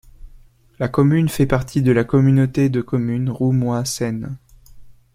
[0.79, 4.35] La commune fait partie de la communauté de communes Roumois Seine.